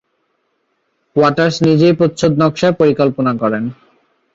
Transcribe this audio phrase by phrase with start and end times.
[1.15, 3.63] Waters নিজেই প্রচ্ছদ নকশার পরিকল্পনা করেন।